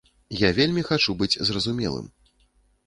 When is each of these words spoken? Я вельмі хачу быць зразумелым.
Я 0.37 0.49
вельмі 0.59 0.85
хачу 0.89 1.17
быць 1.21 1.39
зразумелым. 1.51 2.13